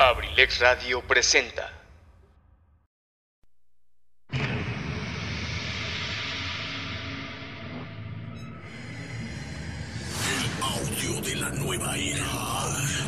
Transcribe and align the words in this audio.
Abrilex 0.00 0.60
Radio 0.60 1.02
presenta. 1.02 1.70
El 4.30 4.40
audio 10.62 11.20
de 11.20 11.36
la 11.36 11.50
nueva 11.50 11.98
era. 11.98 12.24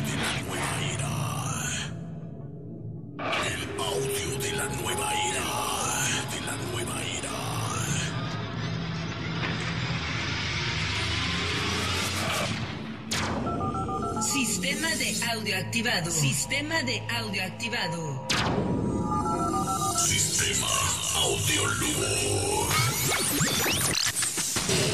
De 0.05 0.15
la 0.21 0.33
nueva 0.45 0.69
era. 0.93 1.13
El 3.47 3.61
audio 3.79 4.37
de 4.37 4.51
la 4.53 4.65
nueva 4.65 5.13
era. 5.31 5.62
Sistema 14.73 14.95
de 14.95 15.15
audio 15.31 15.57
activado. 15.57 16.11
Sistema 16.11 16.81
de 16.81 17.03
audio 17.15 17.43
activado. 17.43 18.27
Sistema 20.03 20.67
Audiolugo. 21.15 22.67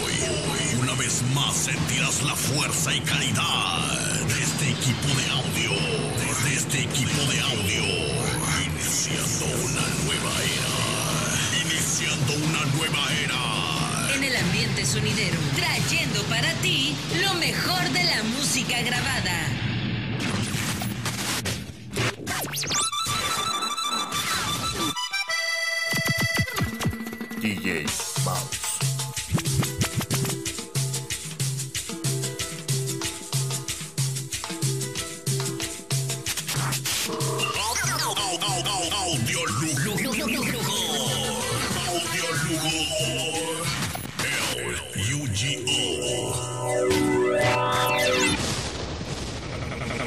Hoy, 0.04 0.14
hoy, 0.28 0.82
una 0.82 0.94
vez 0.96 1.24
más 1.34 1.56
sentirás 1.56 2.22
la 2.24 2.36
fuerza 2.36 2.94
y 2.94 3.00
calidad 3.00 3.80
de 4.28 4.44
este 4.44 4.70
equipo 4.70 5.08
de 5.16 5.30
audio. 5.32 5.72
Desde 6.28 6.56
este 6.58 6.82
equipo 6.82 7.22
de 7.32 7.40
audio. 7.40 7.84
Iniciando 8.66 9.46
una 9.64 9.88
nueva 10.04 10.34
era. 10.58 10.76
Iniciando 11.64 12.34
una 12.34 12.66
nueva 12.76 13.08
era. 13.24 14.14
En 14.14 14.24
el 14.26 14.36
ambiente 14.36 14.86
sonidero. 14.86 15.40
Trayendo 15.56 16.22
para 16.24 16.54
ti 16.56 16.98
lo 17.24 17.34
mejor 17.36 17.90
de 17.92 18.04
la 18.04 18.24
música 18.24 18.82
grabada. 18.82 19.69
DJ 27.50 27.84
Mouse. 28.26 28.60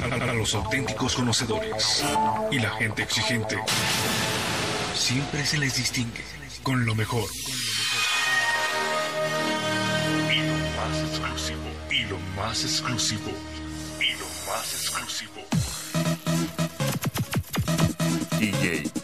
Para 0.09 0.35
los 0.35 0.55
auténticos 0.55 1.17
conocedores 1.17 2.05
y 2.53 2.61
la 2.61 2.71
gente 2.71 3.03
exigente, 3.03 3.57
siempre 4.95 5.45
se 5.45 5.59
les 5.59 5.75
distingue 5.75 6.42
con 6.63 6.85
lo 6.87 6.95
mejor. 6.95 7.29
Y 10.31 10.39
lo 10.47 10.55
más 10.77 10.99
exclusivo, 11.09 11.61
y 11.91 12.05
lo 12.05 12.19
más 12.37 12.63
exclusivo, 12.65 13.33
y 14.01 14.13
lo 14.19 14.27
más 14.47 14.73
exclusivo. 14.75 15.43
DJ 18.39 19.02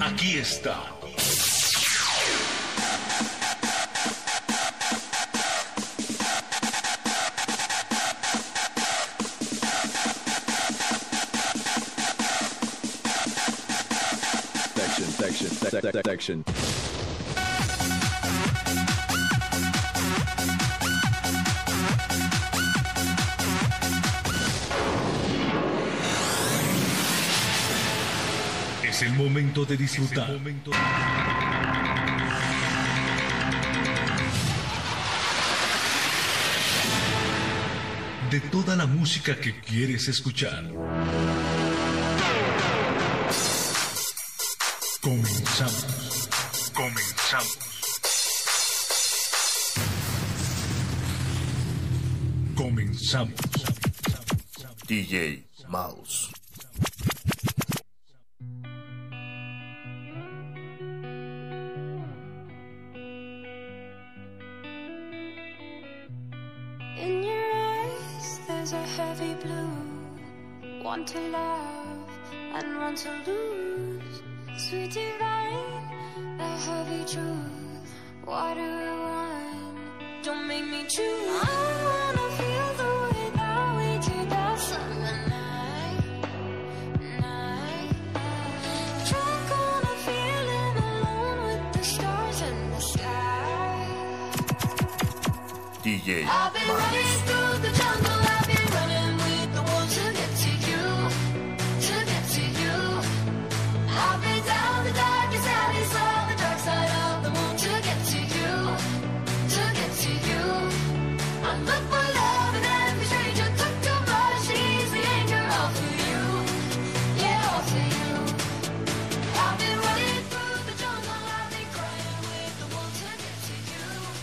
aquí 0.00 0.38
está. 0.38 0.82
section, 14.74 15.04
section, 15.10 15.48
sec- 15.50 15.70
sec- 15.70 15.92
sec- 15.92 16.04
section. 16.06 16.73
Es 28.94 29.02
el 29.02 29.12
momento 29.14 29.64
de 29.64 29.76
disfrutar. 29.76 30.30
De 38.30 38.40
toda 38.52 38.76
la 38.76 38.86
música 38.86 39.34
que 39.34 39.58
quieres 39.62 40.06
escuchar. 40.06 40.70
Comenzamos. 45.00 46.28
Comenzamos. 46.72 47.58
Comenzamos. 52.54 53.34
DJ 54.86 55.42
Mouse. 55.66 56.23
You. 95.84 96.24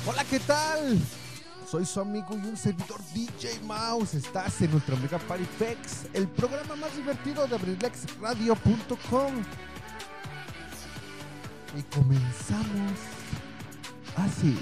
Hola, 0.03 0.25
¿qué 0.25 0.39
tal? 0.39 1.20
Soy 1.71 1.85
su 1.85 2.01
amigo 2.01 2.27
y 2.31 2.47
un 2.47 2.57
servidor 2.57 2.99
DJ 3.13 3.61
Mouse. 3.63 4.15
Estás 4.15 4.61
en 4.61 4.73
Ultra 4.73 4.97
Mega 4.97 5.17
Party 5.19 5.47
el 6.13 6.27
programa 6.27 6.75
más 6.75 6.93
divertido 6.97 7.47
de 7.47 7.55
abrilexradio.com. 7.55 9.33
Y 11.77 11.83
comenzamos 11.83 12.99
así. 14.17 14.59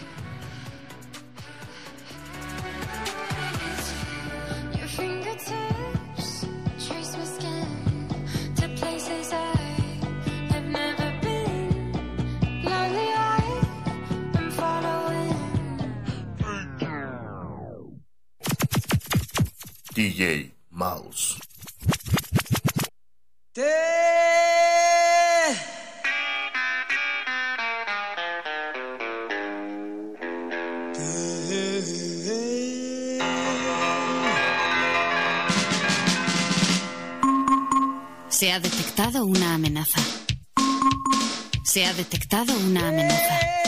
Se 38.28 38.52
ha 38.52 38.60
detectado 38.60 39.24
una 39.26 39.54
amenaza. 39.54 40.02
Se 41.64 41.86
ha 41.86 41.94
detectado 41.94 42.54
una 42.58 42.90
amenaza. 42.90 43.59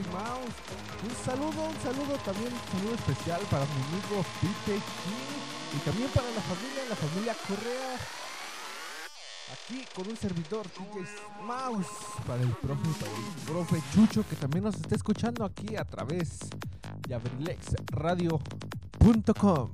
Mouse. 0.00 0.56
Un 1.04 1.12
saludo, 1.24 1.68
un 1.68 1.76
saludo 1.82 2.16
también, 2.24 2.52
un 2.52 2.60
saludo 2.72 2.94
especial 2.94 3.40
para 3.50 3.66
mi 3.66 3.72
amigo 3.72 4.24
Pete 4.40 4.80
King 5.04 5.40
y 5.74 5.78
también 5.84 6.08
para 6.10 6.30
la 6.30 6.40
familia, 6.40 6.84
la 6.88 6.96
familia 6.96 7.36
Correa. 7.46 7.98
Aquí 9.52 9.84
con 9.94 10.08
un 10.08 10.16
servidor, 10.16 10.66
DJ 10.72 11.04
Mouse, 11.44 11.86
para 12.26 12.42
el 12.42 12.52
profe, 12.52 12.88
profe 13.46 13.82
Chucho 13.92 14.26
que 14.26 14.36
también 14.36 14.64
nos 14.64 14.76
está 14.76 14.94
escuchando 14.94 15.44
aquí 15.44 15.76
a 15.76 15.84
través 15.84 16.38
de 17.06 17.14
abrilexradio.com. 17.14 19.72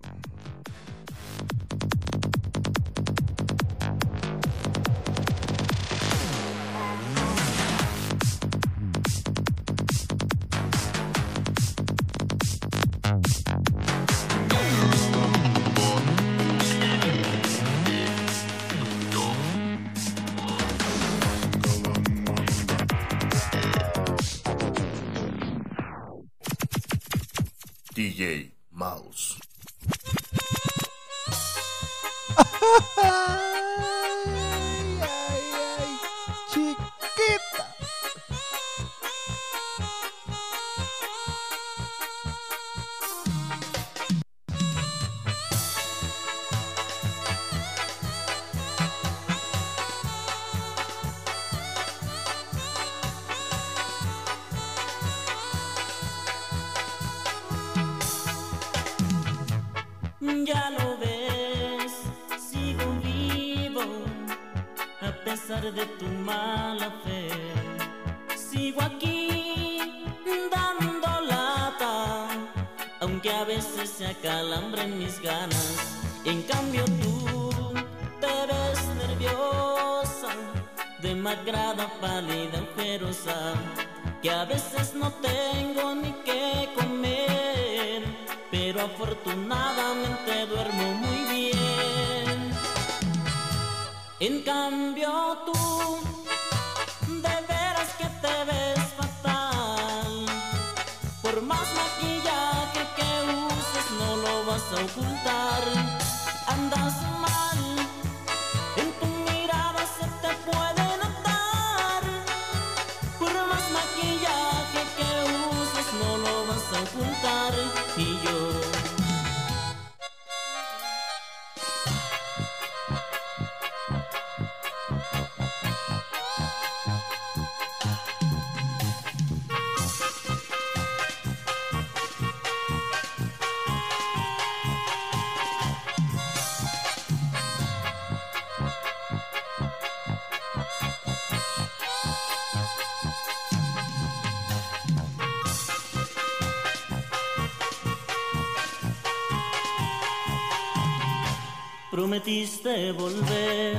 prometiste 152.29 152.93
volver. 152.93 153.77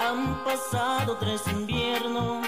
Han 0.00 0.44
pasado 0.44 1.16
tres 1.18 1.42
inviernos 1.48 2.46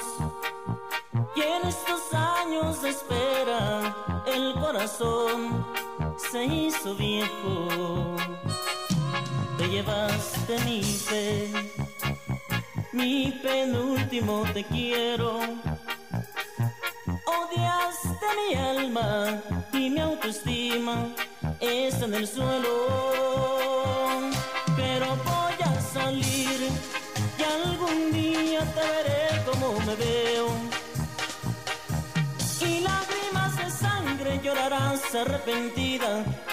y 1.35 1.41
en 1.41 1.69
estos 1.69 2.15
años 2.15 2.83
de 2.83 2.91
espera 2.91 3.97
el 4.27 4.55
corazón 4.55 5.67
se 6.31 6.45
hizo 6.45 6.95
viejo. 6.95 8.17
Te 9.57 9.69
llevaste 9.69 10.59
mi 10.65 10.83
fe, 10.83 11.51
mi 12.93 13.33
penúltimo 13.43 14.45
te 14.55 14.65
quiero 14.65 15.41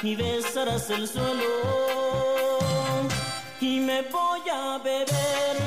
y 0.06 0.16
besarás 0.16 0.90
el 0.92 1.08
suelo 1.08 1.44
y 3.60 3.80
me 3.80 4.04
voy 4.04 4.42
a 4.52 4.78
beber 4.78 5.58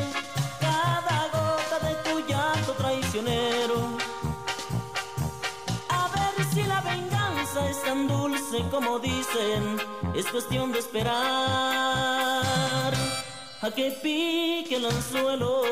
cada 0.61 1.29
gota 1.33 1.79
de 1.88 1.94
tu 2.05 2.20
llanto 2.29 2.72
traicionero. 2.74 3.98
A 5.88 6.09
ver 6.14 6.44
si 6.53 6.62
la 6.62 6.81
venganza 6.83 7.68
es 7.68 7.83
tan 7.83 8.07
dulce 8.07 8.62
como 8.70 9.01
dicen, 9.01 9.81
es 10.14 10.27
cuestión 10.27 10.70
de 10.70 10.79
esperar 10.79 11.14
a 13.61 13.70
que 13.74 13.90
pique 14.03 14.77
el 14.77 14.87
anzuelo. 14.87 15.62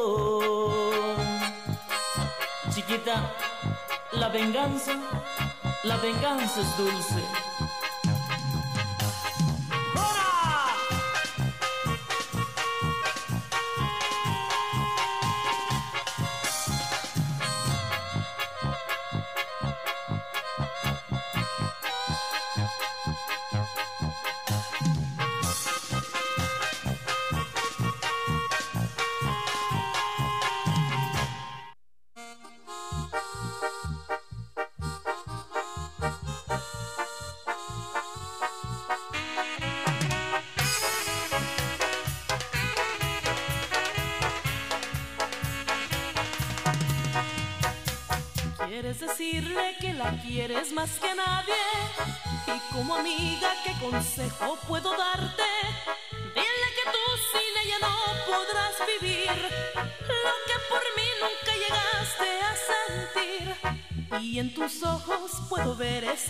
Chiquita, 2.75 3.33
la 4.13 4.29
venganza, 4.29 4.97
la 5.85 5.97
venganza 5.99 6.61
es 6.63 6.77
dulce. 6.77 7.23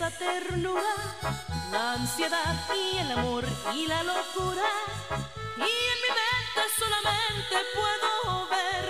la 0.07 0.17
ternura, 0.17 0.95
la 1.69 1.93
ansiedad 1.93 2.55
y 2.73 2.97
el 2.97 3.11
amor 3.11 3.43
y 3.73 3.87
la 3.87 4.03
locura. 4.03 4.69
Y 5.57 5.73
en 5.91 5.99
mi 6.03 6.11
mente 6.21 6.61
solamente 6.79 7.55
puedo 7.75 8.47
ver 8.47 8.85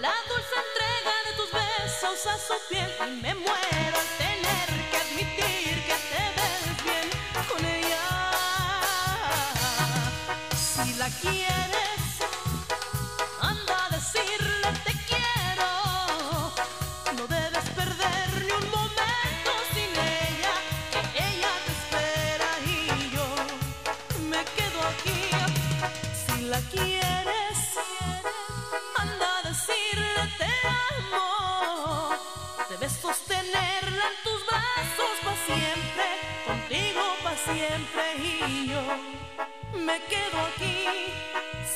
la 0.00 0.12
dulce 0.28 0.56
entrega 0.66 1.14
de 1.26 1.32
tus 1.36 1.52
besos 1.52 2.26
a 2.26 2.38
su 2.38 2.54
piel 2.68 2.90
y 3.06 3.22
me 3.22 3.34
muero. 3.34 3.75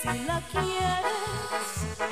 si 0.01 0.09
la 0.25 0.41
quieres. 0.51 2.10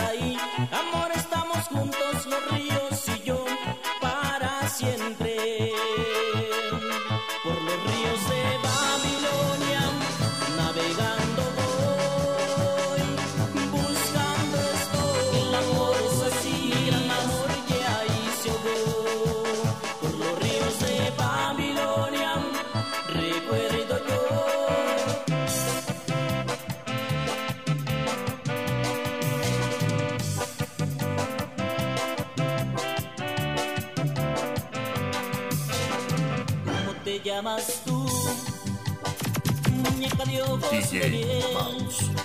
Ahí. 0.00 0.36
Amor, 0.72 1.10
llamas 37.48 37.82
tú? 37.84 38.06
Muñeca 39.70 40.24
de 40.24 40.42
ojos 40.42 40.90
de 40.90 41.10
miel. 41.10 42.17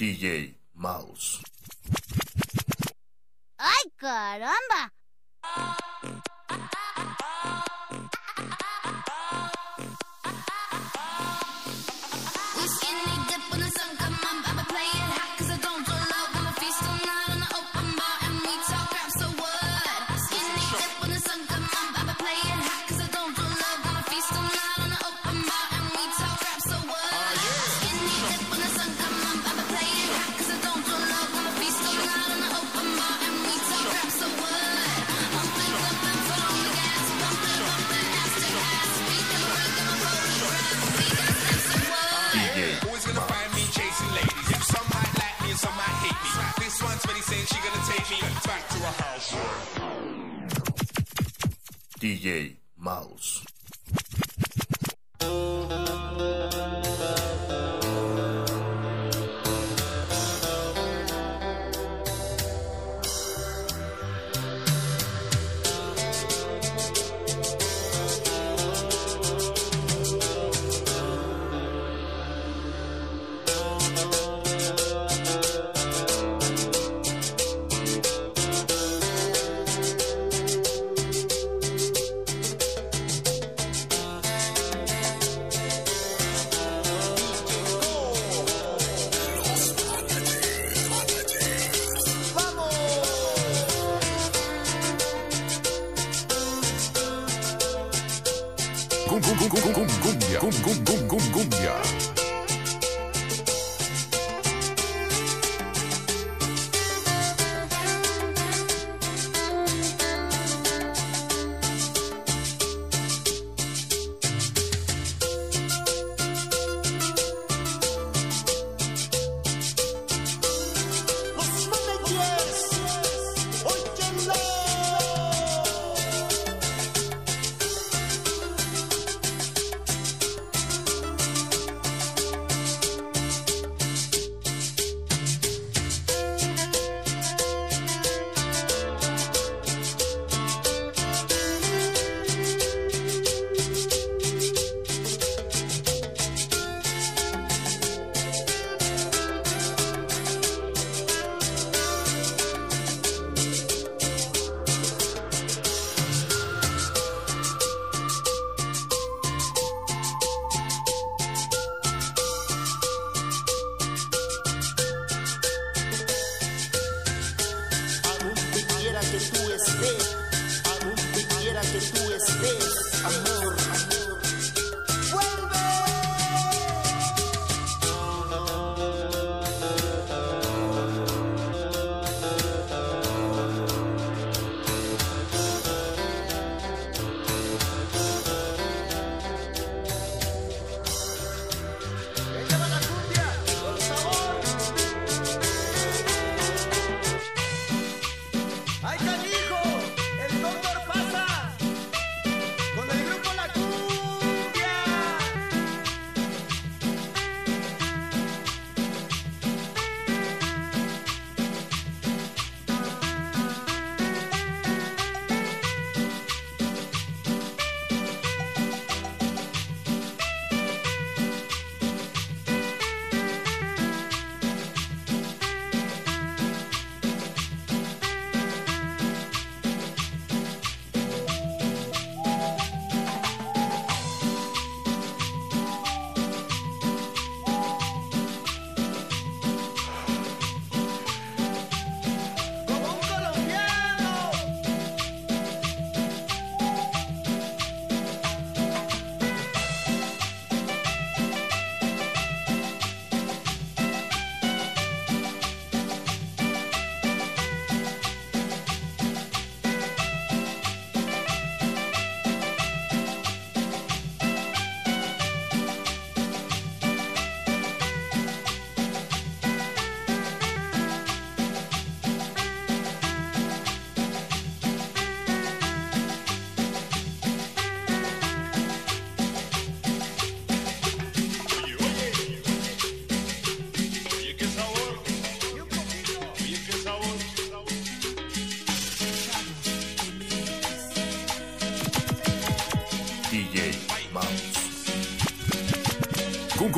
DJ 0.00 0.56
Mouse. 0.72 1.42
¡Ay, 3.58 3.92
caramba! 3.96 4.94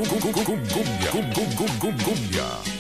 cumbia, 0.09 0.45
cumbia, 0.45 1.11
cumbia, 1.11 2.05
cumbia. 2.05 2.72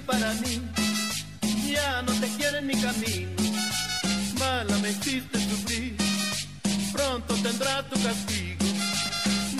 para 0.00 0.32
mí, 0.34 0.60
ya 1.70 2.02
no 2.02 2.12
te 2.20 2.28
quiero 2.36 2.58
en 2.58 2.66
mi 2.66 2.74
camino, 2.74 3.30
mala 4.38 4.76
me 4.78 4.90
hiciste 4.90 5.38
sufrir, 5.38 5.96
pronto 6.92 7.34
tendrás 7.34 7.88
tu 7.88 8.02
castigo, 8.02 8.66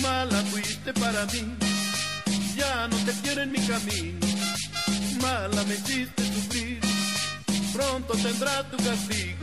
mala 0.02 0.42
fuiste 0.50 0.92
para 0.94 1.24
mí, 1.26 1.56
ya 2.56 2.88
no 2.88 2.96
te 2.98 3.12
quiero 3.22 3.42
en 3.42 3.52
mi 3.52 3.60
camino, 3.60 4.26
mala 5.20 5.62
me 5.64 5.74
hiciste 5.74 6.22
sufrir, 6.34 6.80
pronto 7.72 8.14
tendrás 8.14 8.70
tu 8.70 8.76
castigo. 8.76 9.35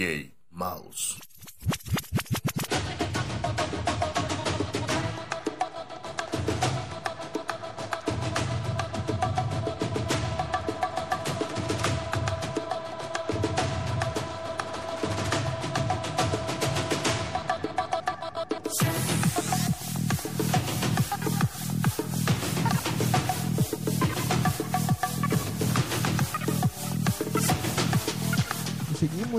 DJ 0.00 0.29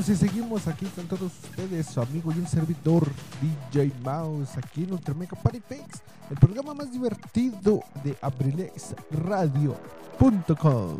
Y 0.07 0.15
seguimos 0.15 0.67
aquí 0.67 0.87
con 0.87 1.05
todos 1.05 1.31
ustedes, 1.43 1.85
su 1.85 2.01
amigo 2.01 2.31
y 2.31 2.39
un 2.39 2.47
servidor 2.47 3.07
DJ 3.39 3.91
Mouse, 4.03 4.57
aquí 4.57 4.83
en 4.83 4.93
Ultra 4.93 5.13
Mega 5.13 5.39
Party 5.39 5.61
Fix, 5.61 6.01
el 6.31 6.37
programa 6.37 6.73
más 6.73 6.91
divertido 6.91 7.83
de 8.03 8.17
abrilexradio.com. 8.19 10.97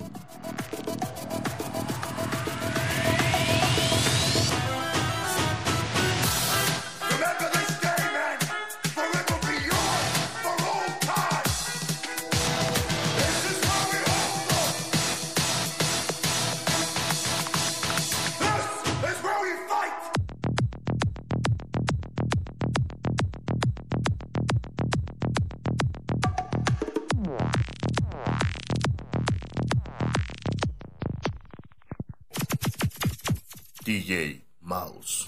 DJ 33.92 34.40
Mouse. 34.62 35.21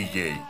DJ。 0.00 0.49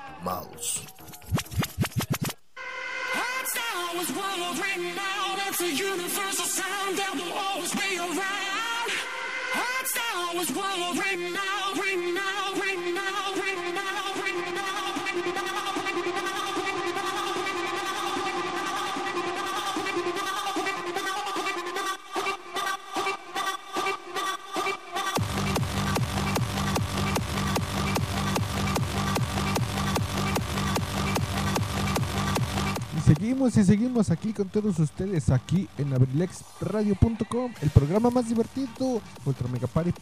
y 33.56 33.64
seguimos 33.64 34.10
aquí 34.10 34.32
con 34.32 34.48
todos 34.48 34.78
ustedes, 34.78 35.31
aquí 35.31 35.68
en 35.78 35.93
abrilexradio.com, 35.93 37.52
el 37.60 37.70
programa 37.70 38.10
más 38.10 38.28
divertido, 38.28 39.01
Ultra 39.24 39.48
Mega 39.48 39.66
Party 39.66 39.93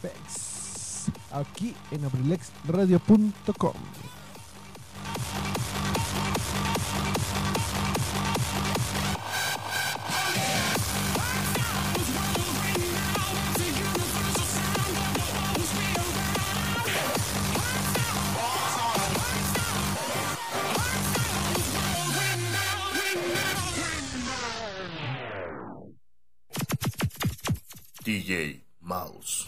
aquí 1.31 1.75
en 1.91 2.05
abrilexradio.com. 2.05 3.73
DJ 28.09 28.61
Mouse. 28.81 29.38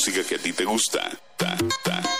Música 0.00 0.24
que 0.24 0.36
a 0.36 0.38
ti 0.38 0.54
te 0.54 0.64
gusta. 0.64 1.10
Ta, 1.36 1.58
ta, 1.84 2.19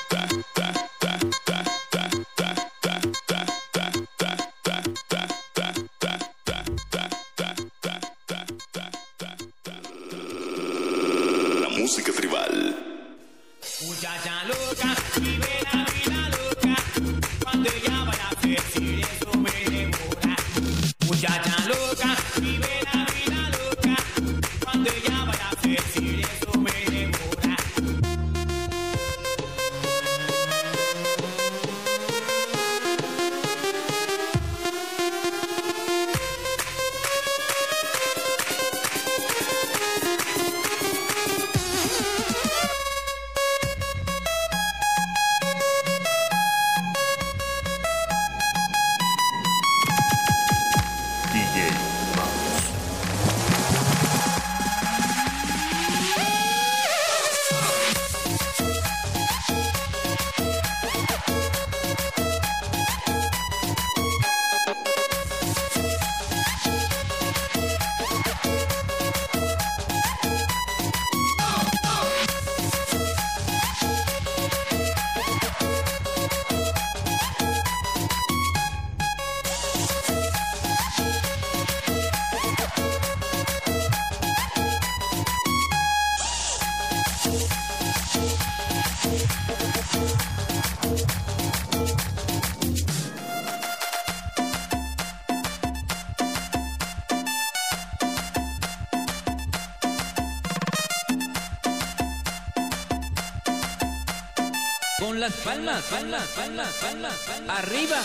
Arriba. 107.50 108.00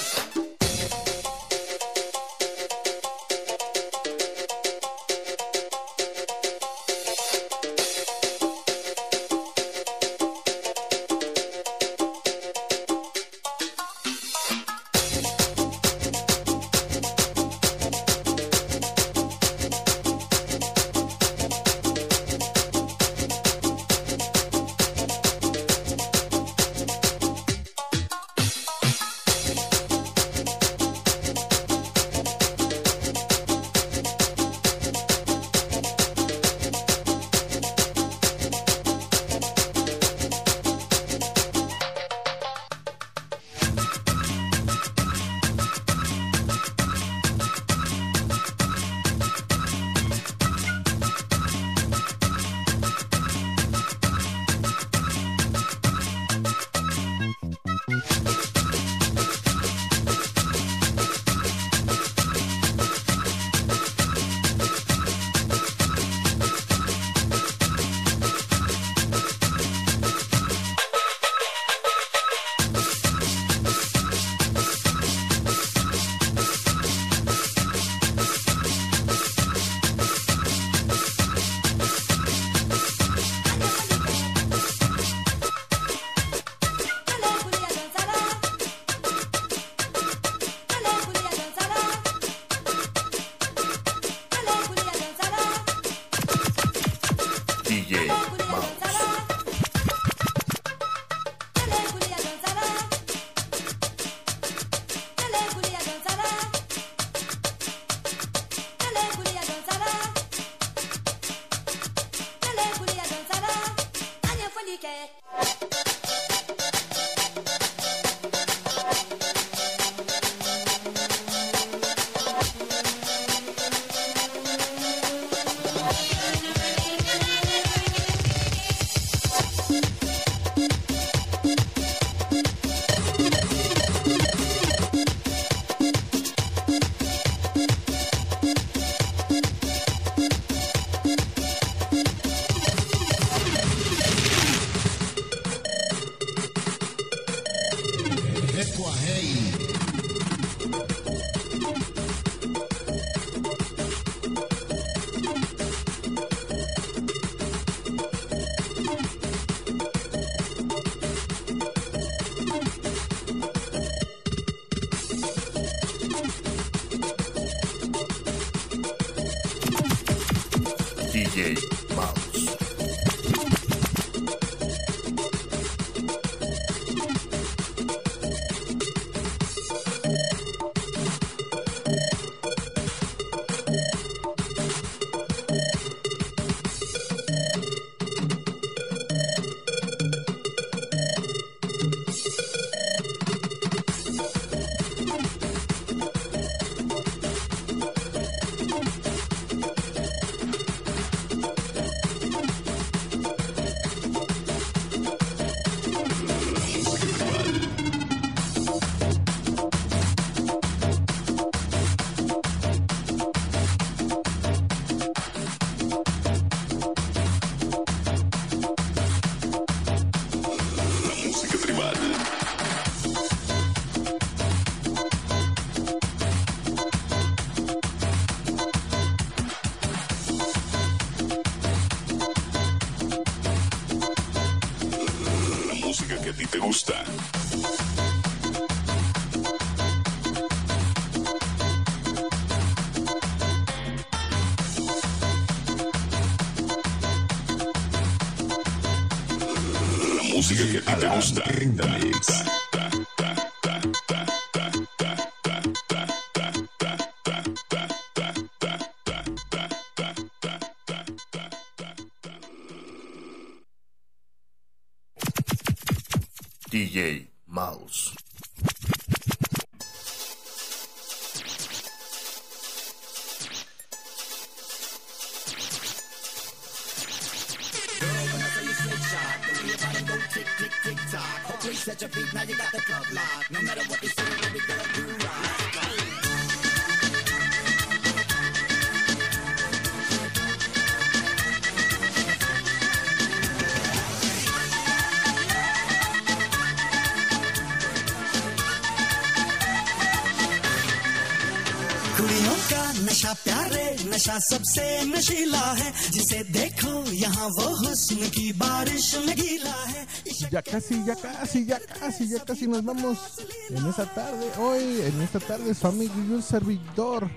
प्यारे 304.35 304.35
नशा 304.35 304.39
सबसे 304.39 305.15
नशीला 305.15 305.67
है 305.79 305.91
जिसे 306.11 306.43
देखो 306.51 306.93
यहाँ 307.15 307.49
वो 307.55 307.67
हुस्न 307.79 308.29
की 308.35 308.53
बारिश 308.59 309.15
में 309.27 309.37
गीला 309.37 309.77
है 309.87 310.07
Ya 310.51 310.63
casi, 310.63 310.95
ya 311.07 311.15
casi, 311.15 311.67
ya 311.67 311.79
casi, 311.79 312.27
ya 312.27 312.39
casi 312.45 312.67
nos 312.67 312.83
vamos 312.83 313.39
en 313.71 313.87
esta 313.87 314.07
tarde. 314.07 314.51
Hoy, 314.59 315.01
en 315.03 315.21
esta 315.23 315.39
tarde, 315.39 315.75
su 315.75 315.87
amigo 315.87 316.15
y 316.27 316.33
un 316.33 316.43
servidor, 316.43 317.29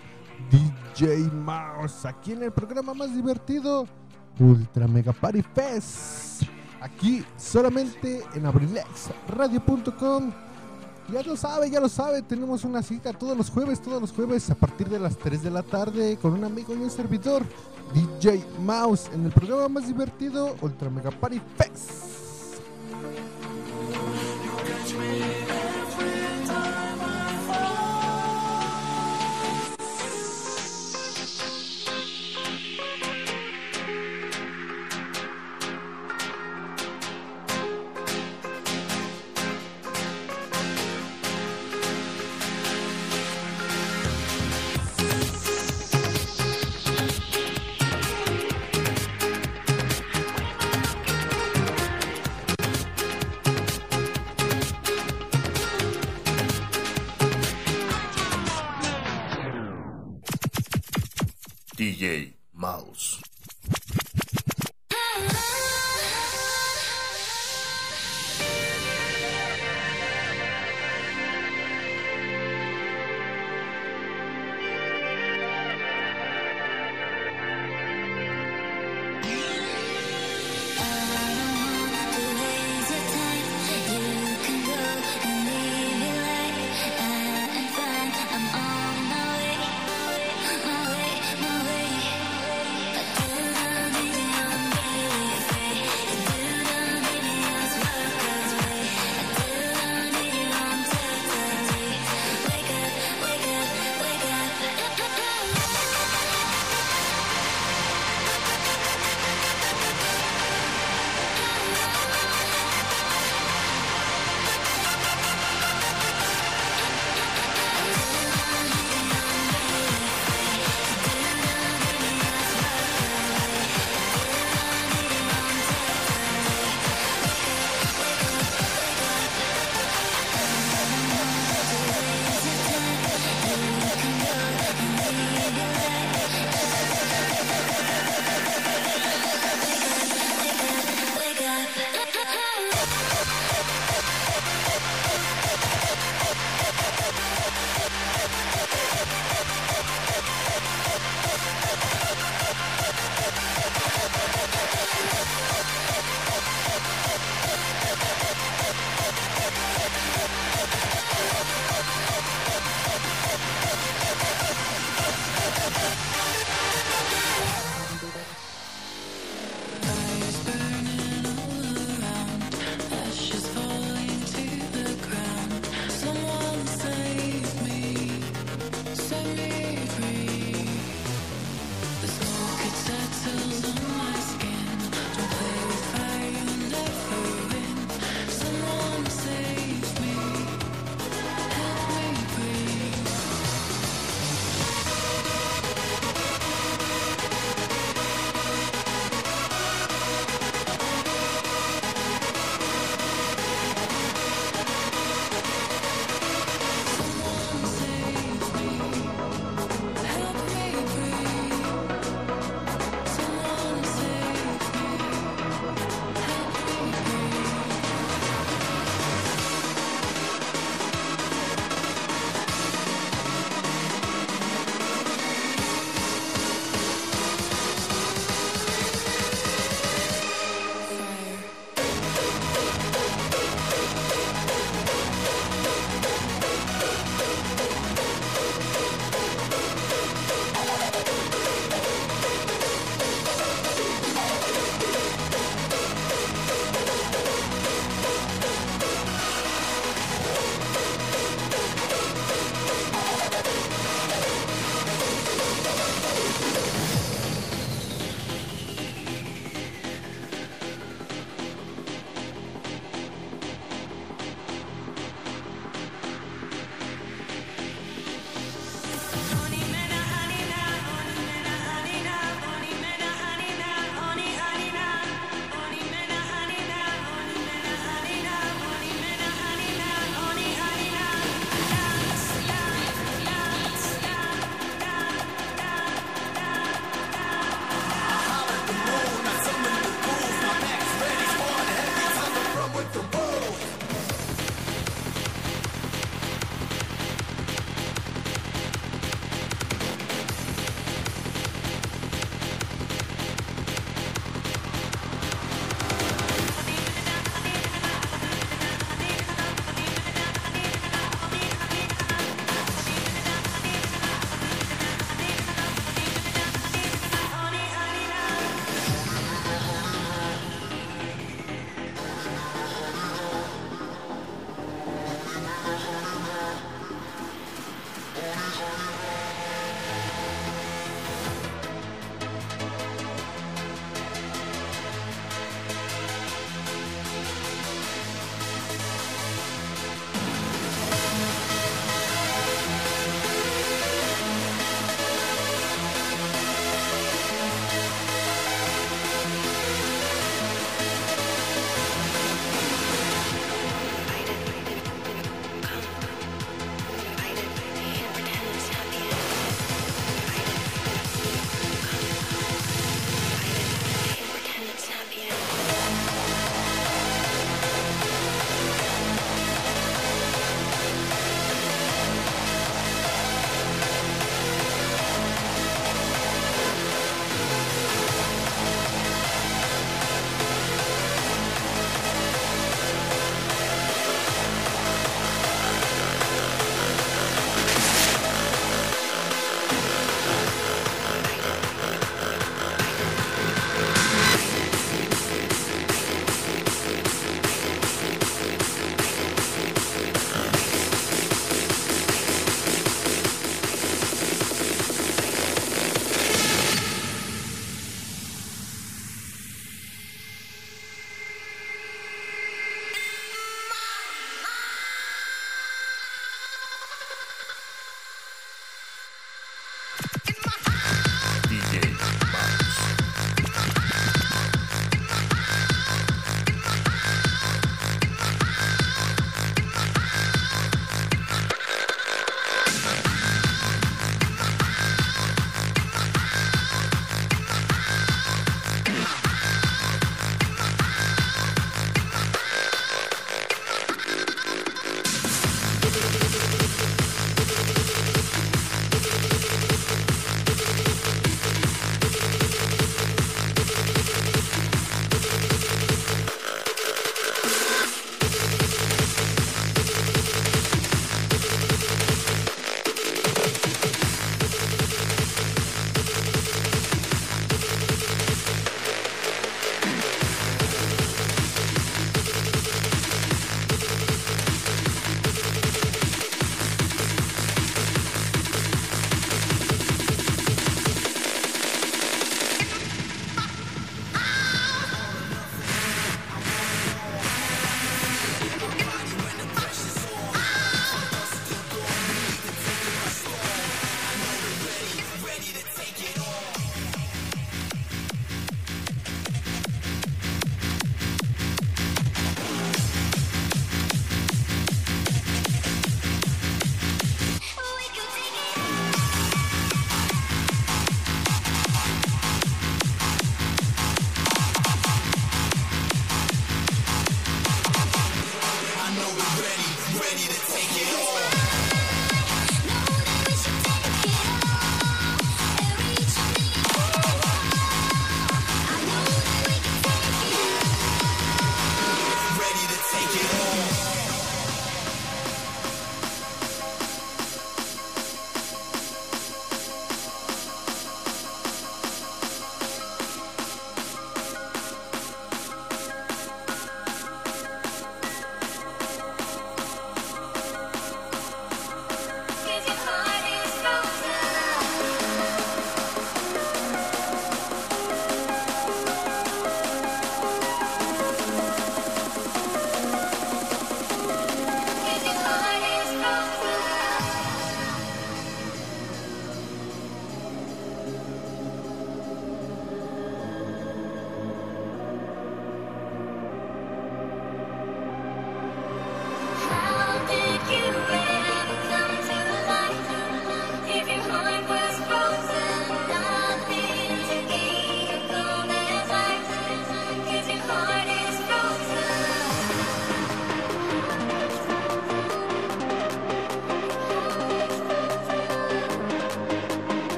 DJ 0.49 1.29
Mouse, 1.31 2.05
aquí 2.05 2.31
en 2.31 2.43
el 2.43 2.51
programa 2.51 2.93
más 2.93 3.13
divertido, 3.13 3.85
Ultra 4.39 4.87
Mega 4.87 5.11
Party 5.13 5.43
Fest. 5.53 6.43
Aquí 6.81 7.23
solamente 7.37 8.23
en 8.33 8.45
abrilexradio.com. 8.45 10.31
ya 11.10 11.22
lo 11.22 11.36
sabe, 11.38 11.70
ya 11.70 11.80
lo 11.80 11.88
sabe, 11.88 12.20
tenemos 12.20 12.64
una 12.64 12.82
cita 12.82 13.14
todos 13.14 13.34
los 13.34 13.48
jueves, 13.48 13.80
todos 13.80 13.98
los 13.98 14.12
jueves 14.12 14.50
a 14.50 14.54
partir 14.54 14.90
de 14.90 14.98
las 14.98 15.16
3 15.16 15.42
de 15.42 15.50
la 15.50 15.62
tarde 15.62 16.18
con 16.20 16.34
un 16.34 16.44
amigo 16.44 16.74
y 16.74 16.82
un 16.82 16.90
servidor, 16.90 17.42
DJ 17.94 18.44
Mouse, 18.60 19.08
en 19.14 19.24
el 19.24 19.32
programa 19.32 19.68
más 19.68 19.86
divertido, 19.86 20.54
Ultra 20.60 20.90
Mega 20.90 21.10
Party 21.10 21.40
Fest. 21.56 22.07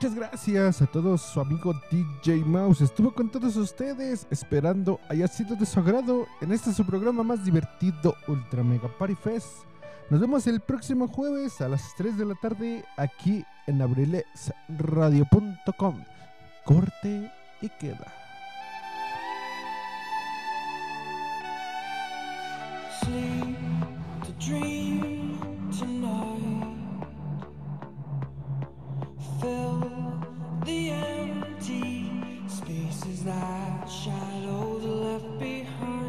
Muchas 0.00 0.16
gracias 0.16 0.80
a 0.80 0.86
todos, 0.86 1.20
su 1.20 1.42
amigo 1.42 1.74
DJ 1.90 2.36
Mouse 2.36 2.80
estuvo 2.80 3.12
con 3.12 3.28
todos 3.28 3.54
ustedes, 3.56 4.26
esperando 4.30 4.98
haya 5.10 5.28
sido 5.28 5.54
de 5.56 5.66
su 5.66 5.78
agrado 5.78 6.26
en 6.40 6.52
este 6.52 6.72
su 6.72 6.86
programa 6.86 7.22
más 7.22 7.44
divertido 7.44 8.14
Ultra 8.26 8.62
Mega 8.62 8.88
Party 8.98 9.14
Fest. 9.14 9.66
Nos 10.08 10.18
vemos 10.18 10.46
el 10.46 10.60
próximo 10.60 11.06
jueves 11.06 11.60
a 11.60 11.68
las 11.68 11.94
3 11.98 12.16
de 12.16 12.24
la 12.24 12.34
tarde 12.36 12.82
aquí 12.96 13.44
en 13.66 13.82
abrilexradio.com. 13.82 16.02
Corte 16.64 17.30
y 17.60 17.68
queda. 17.68 18.10
the 30.70 30.90
empty 30.90 32.12
spaces 32.46 33.24
that 33.24 33.86
shadows 33.88 34.84
left 34.84 35.38
behind. 35.40 35.99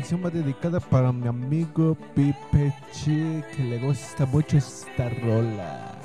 canción 0.00 0.24
va 0.24 0.30
dedicada 0.30 0.80
para 0.80 1.12
mi 1.12 1.28
amigo 1.28 1.94
Pipe 2.14 2.72
Chi, 2.90 3.42
que 3.54 3.62
le 3.62 3.78
gusta 3.80 4.24
mucho 4.24 4.56
esta 4.56 5.10
rola. 5.10 5.99